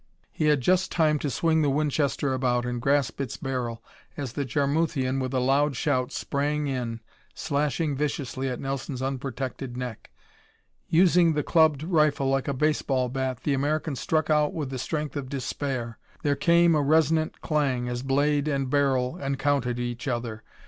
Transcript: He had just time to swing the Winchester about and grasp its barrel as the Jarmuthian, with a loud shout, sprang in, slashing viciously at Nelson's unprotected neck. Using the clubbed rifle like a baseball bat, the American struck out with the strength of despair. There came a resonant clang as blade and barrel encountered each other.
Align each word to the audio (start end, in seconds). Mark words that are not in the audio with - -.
He 0.31 0.45
had 0.45 0.61
just 0.61 0.91
time 0.91 1.19
to 1.19 1.29
swing 1.29 1.61
the 1.61 1.69
Winchester 1.69 2.33
about 2.33 2.65
and 2.65 2.81
grasp 2.81 3.21
its 3.21 3.37
barrel 3.37 3.83
as 4.17 4.33
the 4.33 4.45
Jarmuthian, 4.45 5.19
with 5.21 5.31
a 5.31 5.39
loud 5.39 5.75
shout, 5.75 6.11
sprang 6.11 6.65
in, 6.65 7.01
slashing 7.35 7.95
viciously 7.95 8.49
at 8.49 8.59
Nelson's 8.59 9.03
unprotected 9.03 9.77
neck. 9.77 10.09
Using 10.89 11.33
the 11.33 11.43
clubbed 11.43 11.83
rifle 11.83 12.27
like 12.29 12.47
a 12.47 12.53
baseball 12.55 13.09
bat, 13.09 13.41
the 13.43 13.53
American 13.53 13.95
struck 13.95 14.31
out 14.31 14.55
with 14.55 14.71
the 14.71 14.79
strength 14.79 15.15
of 15.15 15.29
despair. 15.29 15.99
There 16.23 16.35
came 16.35 16.73
a 16.73 16.81
resonant 16.81 17.39
clang 17.41 17.87
as 17.87 18.01
blade 18.01 18.47
and 18.47 18.71
barrel 18.71 19.17
encountered 19.19 19.77
each 19.77 20.07
other. 20.07 20.41